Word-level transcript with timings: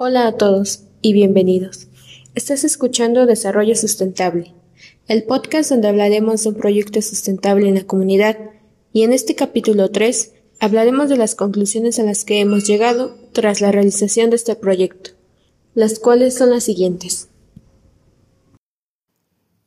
Hola 0.00 0.28
a 0.28 0.36
todos 0.36 0.84
y 1.02 1.12
bienvenidos. 1.12 1.88
Estás 2.36 2.62
escuchando 2.62 3.26
Desarrollo 3.26 3.74
Sustentable, 3.74 4.54
el 5.08 5.24
podcast 5.24 5.70
donde 5.70 5.88
hablaremos 5.88 6.44
de 6.44 6.50
un 6.50 6.54
proyecto 6.54 7.02
sustentable 7.02 7.68
en 7.68 7.74
la 7.74 7.82
comunidad 7.82 8.38
y 8.92 9.02
en 9.02 9.12
este 9.12 9.34
capítulo 9.34 9.90
3 9.90 10.34
hablaremos 10.60 11.08
de 11.08 11.16
las 11.16 11.34
conclusiones 11.34 11.98
a 11.98 12.04
las 12.04 12.24
que 12.24 12.38
hemos 12.38 12.64
llegado 12.64 13.18
tras 13.32 13.60
la 13.60 13.72
realización 13.72 14.30
de 14.30 14.36
este 14.36 14.54
proyecto, 14.54 15.10
las 15.74 15.98
cuales 15.98 16.36
son 16.36 16.50
las 16.50 16.62
siguientes. 16.62 17.28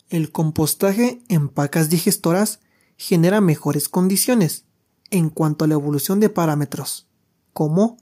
El 0.07 0.32
compostaje 0.32 1.21
en 1.27 1.50
pacas 1.50 1.89
digestoras 1.89 2.61
genera 2.95 3.41
mejores 3.41 3.89
condiciones 3.89 4.63
en 5.09 5.29
cuanto 5.29 5.66
a 5.66 5.68
la 5.68 5.73
evolución 5.73 6.21
de 6.21 6.29
parámetros, 6.29 7.09
como 7.52 7.98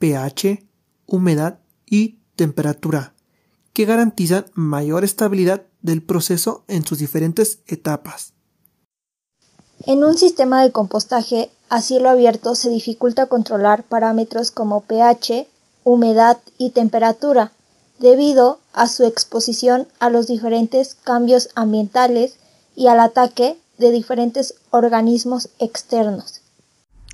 pH, 0.00 0.66
humedad 1.06 1.60
y 1.90 2.18
temperatura, 2.36 3.14
que 3.72 3.84
garantizan 3.84 4.46
mayor 4.54 5.04
estabilidad 5.04 5.62
del 5.82 6.02
proceso 6.02 6.64
en 6.68 6.84
sus 6.84 6.98
diferentes 6.98 7.60
etapas. 7.66 8.32
En 9.86 10.02
un 10.04 10.18
sistema 10.18 10.62
de 10.62 10.72
compostaje 10.72 11.50
a 11.68 11.80
cielo 11.80 12.08
abierto 12.08 12.54
se 12.54 12.70
dificulta 12.70 13.26
controlar 13.26 13.84
parámetros 13.84 14.50
como 14.50 14.80
pH, 14.80 15.46
humedad 15.84 16.38
y 16.58 16.70
temperatura, 16.70 17.52
debido 17.98 18.58
a 18.72 18.88
su 18.88 19.04
exposición 19.04 19.88
a 19.98 20.10
los 20.10 20.26
diferentes 20.26 20.94
cambios 20.94 21.50
ambientales 21.54 22.36
y 22.74 22.86
al 22.86 23.00
ataque 23.00 23.56
de 23.78 23.90
diferentes 23.90 24.54
organismos 24.70 25.48
externos. 25.58 26.42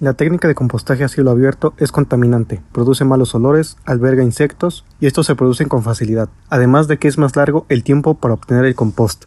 La 0.00 0.14
técnica 0.14 0.48
de 0.48 0.56
compostaje 0.56 1.04
a 1.04 1.08
cielo 1.08 1.30
abierto 1.30 1.72
es 1.78 1.92
contaminante, 1.92 2.60
produce 2.72 3.04
malos 3.04 3.32
olores, 3.36 3.76
alberga 3.84 4.24
insectos 4.24 4.84
y 4.98 5.06
estos 5.06 5.26
se 5.26 5.36
producen 5.36 5.68
con 5.68 5.84
facilidad, 5.84 6.28
además 6.50 6.88
de 6.88 6.98
que 6.98 7.06
es 7.06 7.16
más 7.16 7.36
largo 7.36 7.64
el 7.68 7.84
tiempo 7.84 8.14
para 8.14 8.34
obtener 8.34 8.64
el 8.64 8.74
compost. 8.74 9.26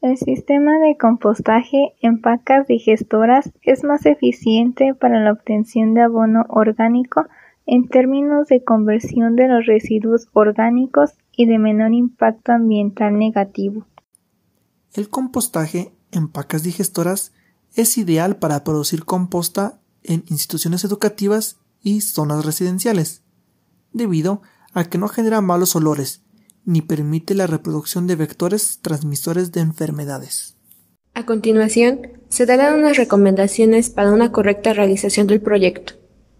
El 0.00 0.16
sistema 0.16 0.78
de 0.78 0.96
compostaje 0.96 1.94
en 2.00 2.22
pacas 2.22 2.66
digestoras 2.66 3.52
es 3.60 3.84
más 3.84 4.06
eficiente 4.06 4.94
para 4.94 5.22
la 5.22 5.32
obtención 5.32 5.92
de 5.92 6.00
abono 6.00 6.46
orgánico 6.48 7.26
en 7.66 7.86
términos 7.88 8.48
de 8.48 8.64
conversión 8.64 9.36
de 9.36 9.48
los 9.48 9.66
residuos 9.66 10.28
orgánicos 10.32 11.12
y 11.36 11.44
de 11.44 11.58
menor 11.58 11.92
impacto 11.92 12.52
ambiental 12.52 13.18
negativo. 13.18 13.86
El 14.94 15.10
compostaje 15.10 15.92
en 16.10 16.28
pacas 16.28 16.62
digestoras 16.62 17.34
es 17.74 17.98
ideal 17.98 18.36
para 18.36 18.64
producir 18.64 19.04
composta 19.04 19.80
en 20.02 20.24
instituciones 20.28 20.84
educativas 20.84 21.56
y 21.82 22.00
zonas 22.00 22.44
residenciales, 22.44 23.22
debido 23.92 24.42
a 24.72 24.84
que 24.84 24.98
no 24.98 25.08
genera 25.08 25.40
malos 25.40 25.76
olores 25.76 26.22
ni 26.64 26.80
permite 26.80 27.34
la 27.34 27.46
reproducción 27.46 28.06
de 28.06 28.16
vectores 28.16 28.78
transmisores 28.80 29.52
de 29.52 29.60
enfermedades. 29.60 30.56
A 31.12 31.26
continuación, 31.26 32.08
se 32.28 32.46
darán 32.46 32.74
unas 32.74 32.96
recomendaciones 32.96 33.90
para 33.90 34.10
una 34.10 34.32
correcta 34.32 34.72
realización 34.72 35.26
del 35.26 35.40
proyecto, 35.40 35.94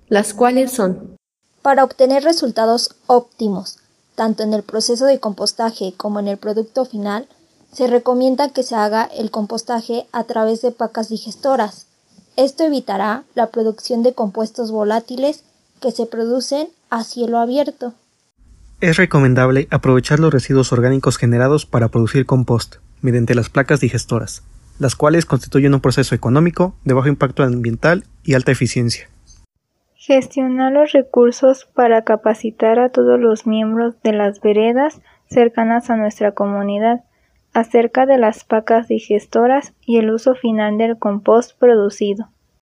las 0.09 0.35
cuales 0.35 0.73
son 0.73 1.17
Para 1.63 1.85
obtener 1.85 2.25
resultados 2.25 2.97
óptimos, 3.07 3.79
tanto 4.15 4.43
en 4.43 4.53
el 4.53 4.63
proceso 4.63 5.07
de 5.07 5.21
compostaje 5.21 5.95
como 5.97 6.21
en 6.21 6.29
el 6.29 6.37
producto 6.37 6.85
final, 6.85 7.29
se 7.75 7.89
recomienda 7.89 8.51
que 8.51 8.63
se 8.63 8.77
haga 8.77 9.05
el 9.05 9.31
compostaje 9.31 10.07
a 10.13 10.25
través 10.25 10.63
de 10.63 10.71
pacas 10.71 11.09
digestoras. 11.09 11.89
Esto 12.37 12.65
evitará 12.65 13.25
la 13.35 13.49
producción 13.49 14.03
de 14.03 14.15
compuestos 14.15 14.71
volátiles 14.71 15.45
que 15.81 15.91
se 15.91 16.07
producen 16.07 16.69
a 16.89 17.03
cielo 17.03 17.39
abierto. 17.39 17.93
Es 18.81 18.97
recomendable 18.97 19.67
aprovechar 19.71 20.21
los 20.21 20.33
residuos 20.33 20.73
orgánicos 20.73 21.17
generados 21.17 21.67
para 21.67 21.89
producir 21.89 22.27
compost 22.27 22.77
mediante 23.03 23.35
las 23.35 23.51
placas 23.51 23.81
digestoras, 23.81 24.43
las 24.79 24.95
cuales 24.95 25.27
constituyen 25.27 25.75
un 25.75 25.81
proceso 25.81 26.15
económico 26.15 26.75
de 26.85 26.95
bajo 26.95 27.09
impacto 27.09 27.43
ambiental 27.43 28.05
y 28.23 28.35
alta 28.35 28.53
eficiencia. 28.53 29.09
Gestionar 29.95 30.73
los 30.73 30.93
recursos 30.93 31.67
para 31.75 32.03
capacitar 32.03 32.79
a 32.79 32.91
todos 32.91 33.19
los 33.19 33.47
miembros 33.47 33.95
de 34.03 34.13
las 34.13 34.41
veredas 34.41 35.01
cercanas 35.29 35.91
a 35.91 35.97
nuestra 35.97 36.33
comunidad 36.33 37.05
acerca 37.55 38.05
de 38.05 38.19
las 38.19 38.45
pacas 38.45 38.89
digestoras 38.89 39.73
y 39.87 39.99
el 39.99 40.11
uso 40.11 40.35
final 40.35 40.77
del 40.77 40.99
compost 40.99 41.59
producido. 41.59 42.29